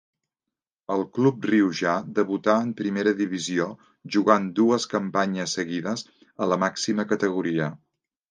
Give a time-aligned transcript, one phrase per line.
[0.93, 3.67] Al club riojà debuta en primera divisió
[4.15, 6.05] jugant dues campanyes seguides
[6.47, 7.69] a la màxima categoria.